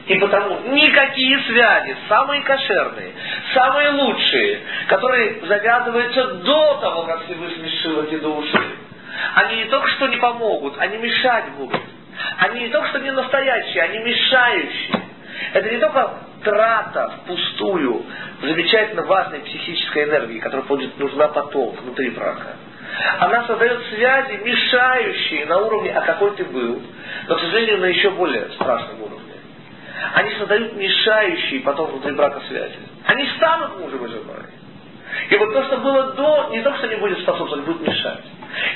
[0.06, 3.12] И потому никакие связи, самые кошерные,
[3.54, 8.60] самые лучшие, которые завязываются до того, как Всевышний сшил эти души,
[9.34, 11.80] они не только что не помогут, они мешать будут.
[12.38, 15.02] Они не только что не настоящие, они мешающие.
[15.54, 18.04] Это не только трата впустую
[18.40, 22.56] замечательно важной психической энергии, которая будет нужна потом, внутри брака.
[23.20, 26.82] Она создает связи, мешающие на уровне, а какой ты был,
[27.28, 29.32] но, к сожалению, на еще более страшном уровне.
[30.14, 32.76] Они создают мешающие потом внутри брака связи.
[33.06, 34.44] Они станут мужем и женой.
[35.30, 38.24] И вот то, что было до, не только что не будет способствовать, будет мешать.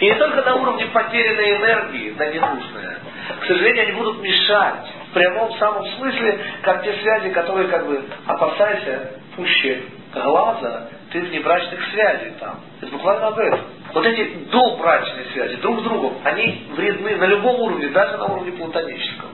[0.01, 2.99] И не только на уровне потерянной энергии, на ненужное.
[3.41, 4.87] К сожалению, они будут мешать.
[5.11, 11.31] В прямом самом смысле, как те связи, которые как бы опасайся пуще глаза, ты в
[11.31, 12.61] небрачных связях там.
[12.81, 13.61] Это буквально об этом.
[13.93, 18.53] Вот эти добрачные связи друг с другом, они вредны на любом уровне, даже на уровне
[18.53, 19.31] платоническом.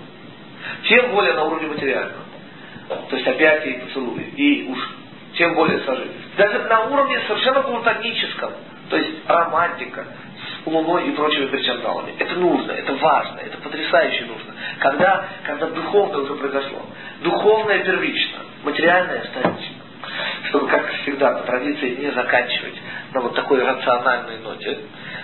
[0.88, 2.22] Тем более на уровне материальном.
[2.88, 4.22] То есть объятия и поцелуи.
[4.36, 4.78] И уж
[5.36, 6.12] тем более сожить.
[6.36, 8.52] Даже на уровне совершенно платоническом.
[8.90, 10.06] То есть романтика
[10.66, 12.14] луной и прочими причандалами.
[12.18, 14.54] Это нужно, это важно, это потрясающе нужно.
[14.78, 16.82] Когда, когда духовное уже произошло.
[17.22, 19.76] Духовное первично, материальное вторично.
[20.48, 22.74] Чтобы, как всегда, по традиции не заканчивать
[23.14, 24.78] на вот такой рациональной ноте.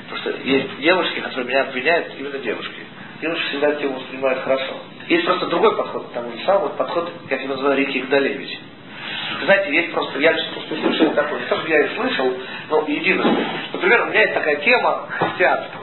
[0.09, 2.83] Потому что есть девушки, которые меня обвиняют, именно девушки.
[3.21, 4.77] Девушки всегда тему воспринимают хорошо.
[5.09, 8.59] Есть просто другой подход к тому же самому, подход, как его называю, Рики Игдалевич.
[9.45, 12.33] Знаете, есть просто, я просто слышал такое, то, что я и слышал,
[12.71, 13.47] но единственное.
[13.73, 15.81] Например, у меня есть такая тема христианства.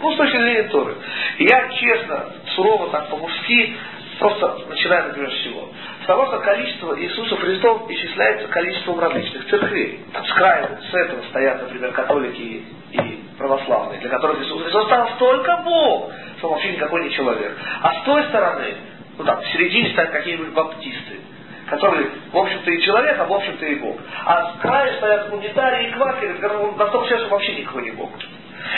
[0.00, 0.94] Ну, с точки зрения Торы.
[1.38, 3.76] Я честно, сурово, так по-мужски,
[4.18, 5.68] просто начинаю, например, с чего?
[6.02, 10.00] С того, что количество Иисуса Христов исчисляется количеством различных церквей.
[10.12, 15.08] Там с края, с этого стоят, например, католики и православные, для которых Иисус Христос стал
[15.16, 17.56] столько Бог, что вообще никакой не человек.
[17.82, 18.74] А с той стороны,
[19.18, 21.20] ну там, в середине стоят какие-нибудь баптисты,
[21.68, 23.98] которые, в общем-то, и человек, а в общем-то и Бог.
[24.24, 26.38] А с края стоят унитарии и квакеры,
[26.76, 28.10] настолько сейчас, вообще никакой не Бог.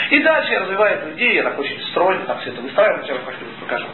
[0.09, 3.87] И дальше я развиваю эту идею, очень стройно так все это выстраиваю, сейчас я покажу.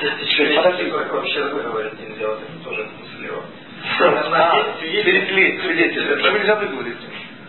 [0.00, 0.90] Теперь, подожди.
[0.90, 3.42] вообще выговорить нельзя, вот это тоже мыслево.
[4.32, 6.14] А, перекли свидетели.
[6.14, 6.98] Почему нельзя выговорить?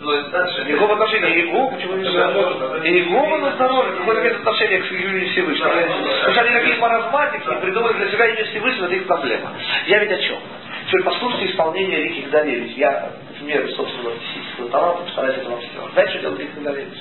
[0.01, 5.69] Никакого отношения Его, почему не Иегова на здоровье, какое имеет отношение к имени Всевышнего.
[5.69, 9.51] Потому что они такие маразматики, придумали для себя имя Всевышнего, это их проблема.
[9.85, 10.39] Я ведь о чем?
[10.87, 12.77] Теперь послушайте исполнение Рики Гдалевич.
[12.77, 15.93] Я в меру собственного психического таланта постараюсь это вам сделать.
[15.93, 16.97] Знаете, что делает Рики Гдалевич?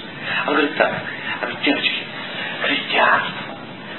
[0.47, 0.93] Он говорит так,
[1.41, 2.03] говорит, девочки,
[2.63, 3.51] христианство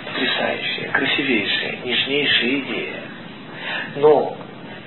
[0.05, 3.01] потрясающая, красивейшая, нежнейшая идея.
[3.95, 4.37] Но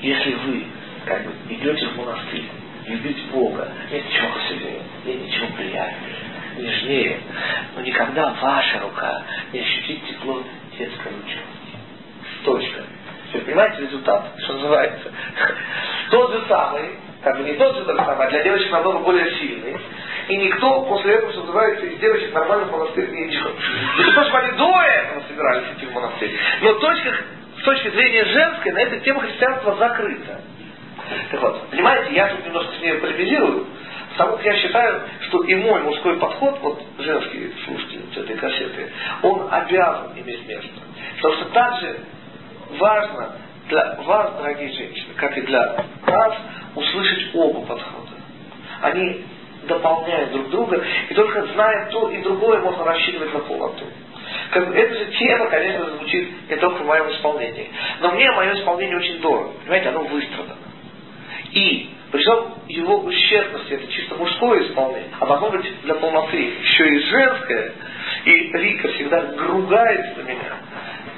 [0.00, 0.64] если вы
[1.05, 2.44] как бы идете в монастырь,
[2.87, 3.68] любить Бога.
[3.90, 6.16] Нет ничего красивее, нет ничего приятнее,
[6.59, 7.20] нежнее.
[7.77, 10.42] Но никогда ваша рука не ощутит тепло
[10.79, 11.38] детской ручки.
[12.44, 12.81] Точка.
[13.33, 15.11] Вы понимаете результат, что называется?
[16.11, 16.90] Тот же самый,
[17.23, 19.77] как бы не тот же самый, а для девочек намного более сильный.
[20.29, 23.55] И никто после этого, что называется, из девочек нормально в монастырь не идет.
[23.99, 26.38] Не то, что они до этого собирались идти в монастырь.
[26.61, 27.14] Но точка,
[27.59, 30.40] с точки зрения женской на эта тема христианства закрыта.
[31.31, 33.66] Так вот, понимаете, я тут немножко с ней полемизирую,
[34.11, 40.12] потому я считаю, что и мой мужской подход, вот женский слушатель этой кассеты, он обязан
[40.16, 40.70] иметь место.
[41.16, 42.00] Потому что также
[42.79, 43.33] важно
[43.68, 46.35] для вас, дорогие женщины, как и для нас,
[46.74, 48.12] услышать оба подхода.
[48.83, 49.24] Они
[49.66, 53.87] дополняют друг друга, и только зная то и другое, можно рассчитывать на полноту.
[54.50, 57.70] Как, эта же тема, конечно, звучит не только в моем исполнении.
[58.00, 59.53] Но мне мое исполнение очень дорого.
[59.62, 60.57] Понимаете, оно выстрадано.
[61.55, 66.99] И причем его ущербность это чисто мужское исполнение, а должно быть для полноты еще и
[66.99, 67.73] женское.
[68.25, 70.57] И Рика всегда ругается на меня.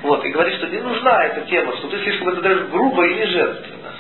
[0.03, 3.15] Вот, и говорит, что не нужна эта тема, что ты слишком это даже грубо и
[3.15, 3.93] не женственно.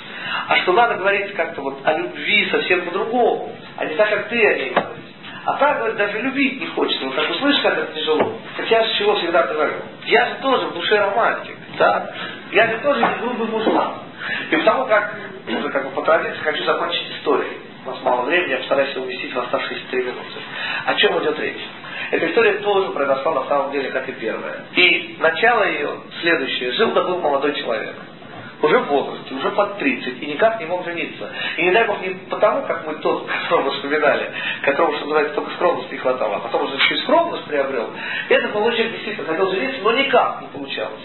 [0.48, 4.46] А что надо говорить как-то вот о любви совсем по-другому, а не так, как ты
[4.46, 5.04] о ней говоришь.
[5.46, 7.04] А так, говорит, даже любить не хочется.
[7.06, 8.32] Вот как услышишь, как это тяжело.
[8.56, 9.76] Так я с чего всегда говорю.
[10.04, 11.56] Я же тоже в душе романтик.
[11.78, 12.10] Да?
[12.52, 14.05] Я же тоже не грубый мужлан.
[14.50, 15.14] И потому как,
[15.46, 17.58] уже как бы по традиции, хочу закончить историей.
[17.84, 20.40] У нас мало времени, я постараюсь уместить в оставшиеся три минуты.
[20.86, 21.64] О чем идет речь?
[22.10, 24.64] Эта история тоже произошла на самом деле, как и первая.
[24.74, 26.72] И начало ее следующее.
[26.72, 27.94] Жил да был молодой человек.
[28.62, 31.30] Уже в возрасте, уже под 30, и никак не мог жениться.
[31.58, 35.50] И не дай бог не потому, как мы тот, которого вспоминали, которого, что называется, только
[35.52, 37.90] скромности не хватало, а потом уже еще и скромность приобрел.
[38.30, 41.02] Этот молодой человек действительно хотел жениться, но никак не получалось.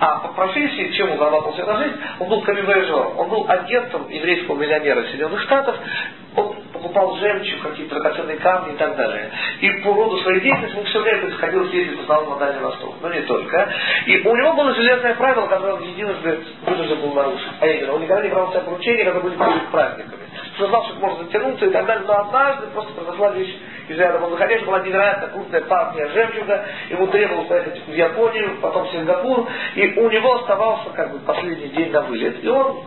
[0.00, 3.18] А по профессии, чем он зарабатывал на жизнь, он был камевояжером.
[3.18, 5.76] Он был агентом еврейского миллионера Соединенных Штатов.
[6.36, 9.30] Он покупал жемчуг, какие-то драгоценные камни и так далее.
[9.60, 12.94] И по роду своей деятельности он все время приходил съездить в основном на Дальний Восток,
[13.02, 13.74] но не только.
[14.06, 17.48] И у него было железное правило, которое он единожды вынужден был нарушить.
[17.60, 20.22] А именно, он никогда не брал себя поручения, когда были перед праздниками.
[20.54, 23.56] Что знал, что можно затянуться и так далее, но однажды просто произошла вещь
[23.88, 28.86] из ряда вон выходящих, была невероятно крупная партия жемчуга, ему требовалось поехать в Японию, потом
[28.86, 32.82] в Сингапур, и у него оставался как бы последний день на вылет, и он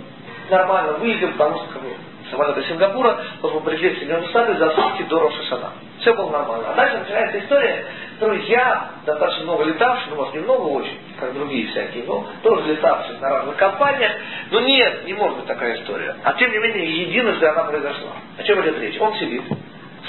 [0.50, 1.90] нормально выехал, потому что как бы,
[2.30, 5.72] самолета Сингапура должен был прилететь в Соединенные Штаты за сутки до Рошашана.
[6.00, 6.70] Все было нормально.
[6.72, 11.68] А дальше начинается история, которую я, достаточно много летавший, ну, может, немного очень, как другие
[11.68, 14.12] всякие, но тоже летавший на разных компаниях,
[14.52, 16.16] но нет, не может быть такая история.
[16.24, 18.12] А тем не менее, единожды она произошла.
[18.38, 19.00] О чем идет речь?
[19.00, 19.44] Он сидит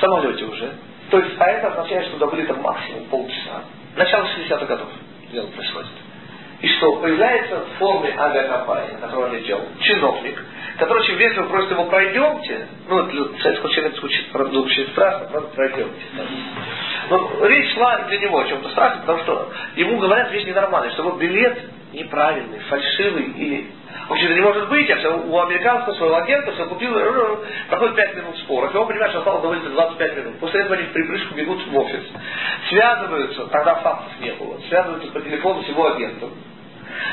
[0.03, 0.73] самолете уже,
[1.11, 3.65] то есть, а это означает, что добыли там максимум полчаса.
[3.97, 4.89] Начало 60-х годов
[5.31, 5.91] дело происходит.
[6.61, 10.43] И что появляется в форме авиакомпании, на которой он летел, чиновник,
[10.79, 15.49] который очень вежливо просит его пройдемте, ну, для советского человека звучит, правда, очень страшно, правда,
[15.55, 16.03] пройдемте.
[17.11, 21.03] Но речь шла для него о чем-то страшном, потому что ему говорят вещь ненормальная, что
[21.03, 21.59] вот билет
[21.93, 23.71] неправильный, фальшивый или
[24.09, 26.93] Вообще-то не может быть, все, у американского своего агента все купил,
[27.69, 30.39] проходит 5 минут споров, и он понимает, что осталось довольно 25 минут.
[30.41, 32.03] После этого они в припрыжку бегут в офис.
[32.69, 36.31] Связываются, тогда фактов не было, связываются по телефону с его агентом.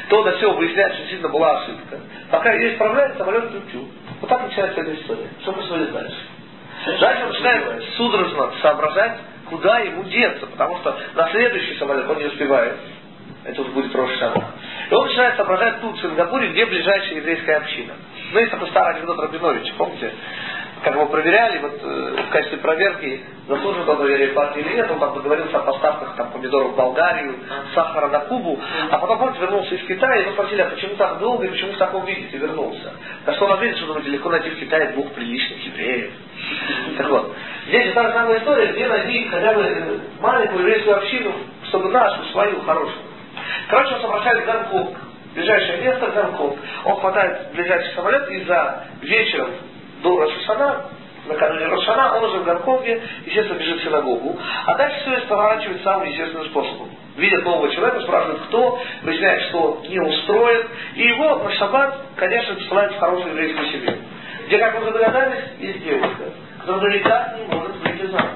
[0.09, 1.99] То до всего выясняется, что действительно была ошибка.
[2.31, 3.87] Пока есть проблема, самолет тю
[4.21, 5.27] Вот так начинается эта история.
[5.41, 6.17] Что происходит дальше?
[6.99, 12.25] Дальше он начинает судорожно соображать, куда ему деться, потому что на следующий самолет он не
[12.25, 12.75] успевает.
[13.45, 14.53] Это уже будет Рошана.
[14.89, 17.93] И он начинает соображать тут, в Сингапуре, где ближайшая еврейская община.
[18.31, 20.11] Ну, есть такой старый анекдот Рабиновича, помните?
[20.83, 24.97] Как его проверяли, вот э, в качестве проверки, заслужил он доверие партии или нет, он
[24.99, 27.35] там договорился о поставках там, помидоров в Болгарию,
[27.75, 28.57] сахара на Кубу,
[28.89, 31.73] а потом, помните, вернулся из Китая, и его спросили, а почему так долго и почему
[31.73, 32.93] в таком виде ты вернулся?
[33.25, 36.11] На что он ответил, что думаете, легко найти в Китае двух приличных евреев.
[36.97, 37.35] Так вот,
[37.67, 41.33] здесь та же самая история, где найти хотя бы маленькую еврейскую общину,
[41.67, 43.08] чтобы нашу, свою, хорошую.
[43.69, 44.97] Короче, он соображает Гонконг.
[45.35, 46.57] Ближайшее место Гонконг.
[46.85, 49.49] Он хватает ближайший самолет и за вечером
[50.01, 50.85] до Рошашана,
[51.27, 54.37] накануне Рошана, он уже в Гонконге, естественно, бежит в синагогу.
[54.65, 56.89] А дальше все это поворачивает самым естественным способом.
[57.17, 60.67] Видят нового человека, спрашивают, кто, выясняет, что не устроен.
[60.95, 63.97] И его на шаббат, конечно, посылают в хорошую еврейскую семью.
[64.47, 66.23] Где, как вы догадались, есть девушка,
[66.65, 68.29] которая никак не может выйти замуж.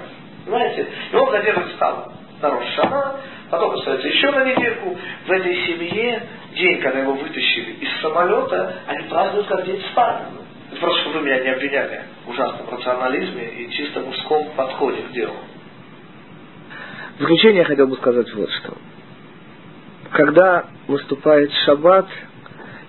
[0.46, 0.88] Понимаете?
[1.12, 3.16] И он задерживается там на Рошана,
[3.54, 4.98] Потом остается еще на недельку.
[5.28, 6.24] В этой семье
[6.56, 10.42] день, когда его вытащили из самолета, они празднуют как день Сталина.
[10.72, 15.12] Это просто, чтобы вы меня не обвиняли в ужасном рационализме и чисто мужском подходе к
[15.12, 15.36] делу.
[17.18, 18.74] В заключение я хотел бы сказать вот что.
[20.14, 22.08] Когда наступает шаббат,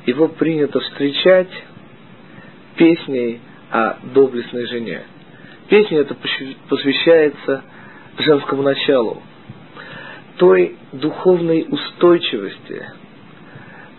[0.06, 1.50] его принято встречать
[2.76, 5.02] песней о доблестной жене.
[5.68, 6.16] Песня эта
[6.70, 7.64] посвящается
[8.16, 9.22] женскому началу,
[10.36, 12.86] той духовной устойчивости,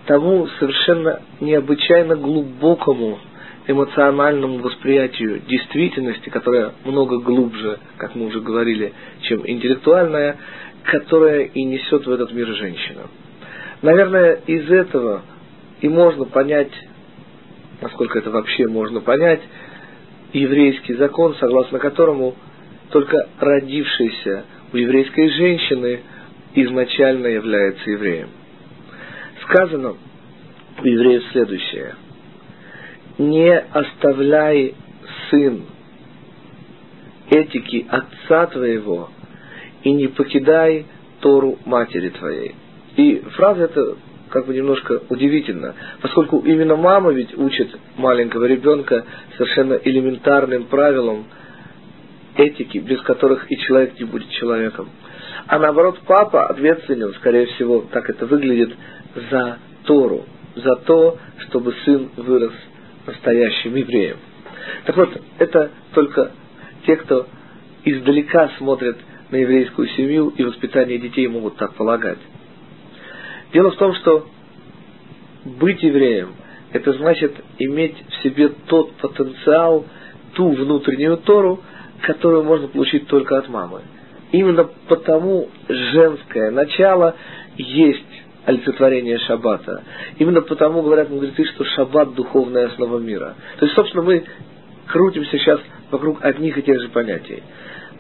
[0.06, 3.20] тому совершенно необычайно глубокому
[3.68, 10.38] эмоциональному восприятию действительности, которая много глубже, как мы уже говорили, чем интеллектуальная,
[10.84, 13.04] которая и несет в этот мир женщина.
[13.82, 15.24] Наверное, из этого
[15.82, 16.72] и можно понять,
[17.82, 19.42] насколько это вообще можно понять,
[20.34, 22.36] еврейский закон, согласно которому
[22.92, 26.02] только родившийся у еврейской женщины–
[26.56, 28.30] изначально является евреем.
[29.44, 29.96] Сказано
[30.82, 31.96] у евреев следующее.
[33.18, 34.76] Не оставляй,
[35.30, 35.64] сын,
[37.30, 39.10] этики отца твоего
[39.84, 40.86] и не покидай
[41.22, 42.56] Тору матери твоей.
[42.98, 43.98] И фраза эта
[44.30, 49.06] как бы немножко удивительна, поскольку именно мама ведь учит маленького ребенка
[49.38, 51.26] совершенно элементарным правилам
[52.36, 54.90] этики, без которых и человек не будет человеком.
[55.48, 58.76] А наоборот, папа ответственен, скорее всего, так это выглядит,
[59.30, 62.54] за Тору, за то, чтобы сын вырос
[63.06, 64.18] настоящим евреем.
[64.86, 66.32] Так вот, это только
[66.86, 67.28] те, кто
[67.84, 68.98] издалека смотрят
[69.30, 72.20] на еврейскую семью и воспитание детей могут так полагать.
[73.54, 74.28] Дело в том, что
[75.46, 76.30] быть евреем–
[76.72, 79.86] это значит иметь в себе тот потенциал,
[80.34, 81.62] ту внутреннюю Тору,
[82.02, 83.82] которую можно получить только от мамы.
[84.36, 87.16] Именно потому женское начало
[87.56, 88.04] есть
[88.46, 89.84] олицетворение шаббата.
[90.18, 93.36] Именно потому говорят мудрецы, что шаббат– духовная основа мира.
[93.60, 94.26] То есть, собственно, мы
[94.88, 97.44] крутимся сейчас вокруг одних и тех же понятий.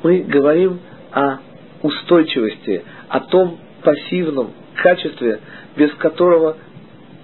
[0.03, 0.81] Мы говорим
[1.13, 1.37] о
[1.81, 5.39] устойчивости, о том пассивном качестве,
[5.77, 6.57] без которого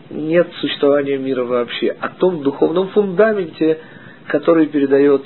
[0.10, 3.78] нет существования мира вообще, о том духовном фундаменте,
[4.28, 5.24] который передает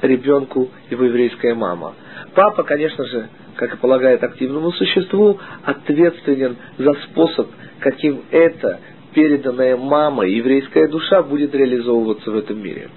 [0.00, 1.94] ребенку его еврейская мама.
[2.36, 7.48] Папа, конечно же, как и полагает активному существу, ответственен за способ,
[7.80, 8.78] каким эта
[9.14, 12.90] переданная мама, еврейская душа будет реализовываться в этом мире.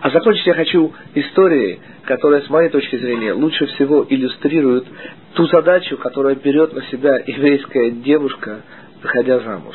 [0.00, 4.86] А закончить я хочу историей, которая, с моей точки зрения, лучше всего иллюстрирует
[5.32, 8.60] ту задачу, которую берет на себя еврейская девушка,
[9.02, 9.74] выходя замуж.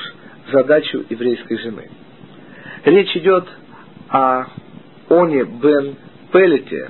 [0.49, 1.89] Задачу еврейской жены.
[2.85, 3.49] Речь идет
[4.07, 4.45] о
[5.09, 5.97] Оне бен
[6.31, 6.89] Пелете,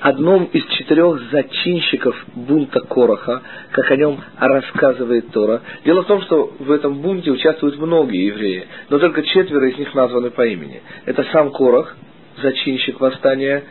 [0.00, 5.62] одном из четырех зачинщиков бунта Короха, как о нем рассказывает Тора.
[5.84, 9.94] Дело в том, что в этом бунте участвуют многие евреи, но только четверо из них
[9.94, 10.82] названы по имени.
[11.06, 11.94] Это сам Корох,
[12.40, 13.64] зачинщик восстания,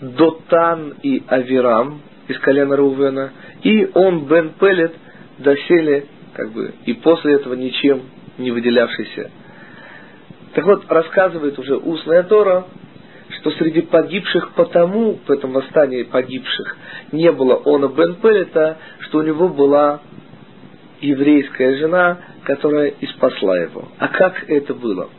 [0.00, 3.32] Дотан и Авирам из колена Рувена,
[3.62, 4.94] и он Бен Пелет,
[5.38, 8.02] доселе, как бы, и после этого ничем
[8.38, 9.30] не выделявшийся.
[10.54, 12.66] Так вот, рассказывает уже устная Тора,
[13.44, 16.78] что среди погибших потому, в этом восстании погибших,
[17.12, 20.00] не было Она Бен Пелета, что у него была
[21.02, 23.88] еврейская жена, которая и спасла его.
[23.98, 25.10] А как это было?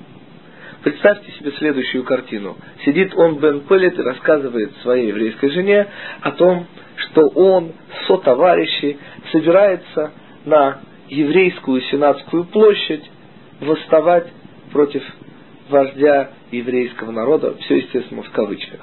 [0.81, 2.57] Представьте себе следующую картину.
[2.83, 5.85] Сидит он Бен Пелет и рассказывает своей еврейской жене
[6.21, 6.65] о том,
[6.95, 7.73] что он
[8.07, 8.97] со товарищи
[9.31, 10.13] собирается
[10.45, 13.03] на еврейскую сенатскую площадь
[13.59, 14.25] восставать
[14.71, 15.03] против
[15.69, 18.79] вождя еврейского народа, все, естественно, в кавычках.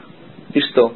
[0.52, 0.94] И что?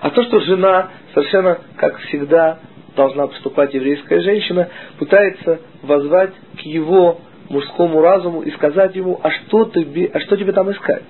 [0.00, 2.58] А то, что жена совершенно, как всегда,
[2.94, 9.66] должна поступать еврейская женщина, пытается возвать к его мужскому разуму и сказать ему, а что
[9.66, 11.02] тебе, а что тебе там искать?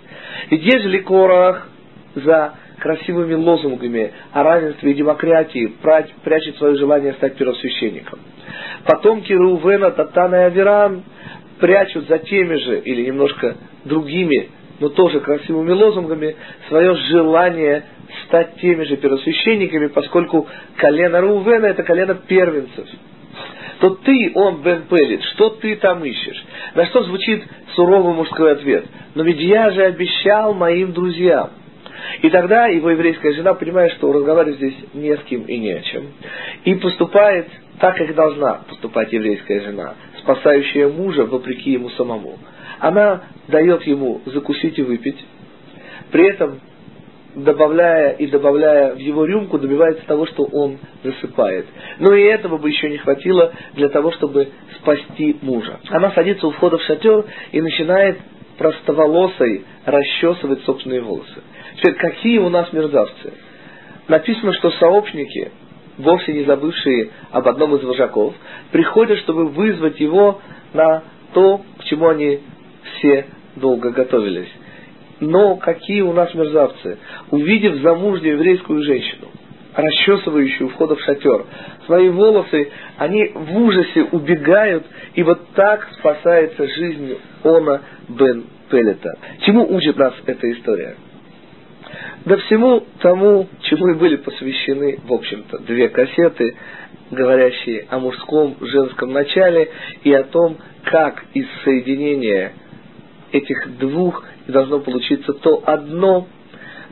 [0.51, 1.69] Ведь ежели Корах
[2.15, 5.73] за красивыми лозунгами о равенстве и демократии
[6.23, 8.21] прячет свое желание стать первосвященником.
[8.85, 11.03] Потомки Рувена, Татана и Аверан
[11.59, 16.37] прячут за теми же или немножко другими, но тоже красивыми лозунгами
[16.69, 17.85] свое желание
[18.27, 20.47] стать теми же первосвященниками, поскольку
[20.77, 22.87] колено Рувена это колено первенцев.
[23.81, 26.45] То ты, он, Бен Пелит, что ты там ищешь?
[26.75, 28.87] На что звучит суровый мужской ответ?
[29.15, 31.51] Но ведь я же обещал моим друзьям.
[32.23, 35.81] И тогда его еврейская жена понимает, что разговаривать здесь не с кем и не о
[35.81, 36.05] чем.
[36.65, 37.49] И поступает
[37.79, 42.39] так, как должна поступать еврейская жена, спасающая мужа вопреки ему самому.
[42.79, 45.25] Она дает ему закусить и выпить,
[46.11, 46.61] при этом
[47.35, 51.67] добавляя и добавляя в его рюмку, добивается того, что он засыпает.
[51.99, 54.49] Но и этого бы еще не хватило для того, чтобы
[54.79, 55.79] спасти мужа.
[55.91, 58.19] Она садится у входа в шатер и начинает
[58.57, 61.43] простоволосой расчесывать собственные волосы.
[61.77, 63.35] Теперь, какие у нас мерзавцы?
[64.09, 65.53] Написано, что сообщники,
[65.99, 68.35] вовсе не забывшие об одном из вожаков,
[68.73, 70.41] приходят, чтобы вызвать его
[70.73, 72.41] на то, к чему они
[72.83, 73.27] все
[73.57, 74.51] долго готовились.
[75.21, 76.99] Но какие у нас мерзавцы,
[77.31, 79.29] увидев замужнюю еврейскую женщину,
[79.75, 81.47] расчесывающую входа в шатер,
[81.87, 84.85] свои волосы, они в ужасе убегают,
[85.15, 89.19] и вот так спасается жизнь Она бен Пелета.
[89.41, 90.97] Чему учит нас эта история?
[92.25, 96.57] Да всему тому, чему и были посвящены, в общем-то, две кассеты,
[97.11, 99.71] говорящие о мужском, женском начале
[100.03, 102.53] и о том, как из соединения
[103.33, 106.27] этих двух должно получиться то одно,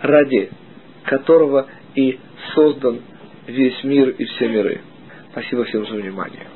[0.01, 0.51] ради
[1.05, 2.19] которого и
[2.55, 3.01] создан
[3.47, 4.81] весь мир и все миры.
[5.33, 6.54] Спасибо всем за внимание.